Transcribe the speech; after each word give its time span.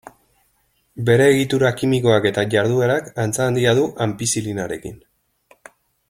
Bere 1.09 1.25
egitura 1.33 1.69
kimikoak 1.81 2.25
eta 2.31 2.45
jarduerak 2.55 3.11
antza 3.27 3.45
handia 3.49 3.75
du 3.81 3.87
anpizilinarekin. 4.09 4.97